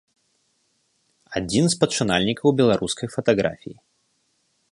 Адзін 1.39 1.65
з 1.73 1.77
пачынальнікаў 1.83 2.57
беларускай 2.63 3.07
фатаграфіі. 3.17 3.77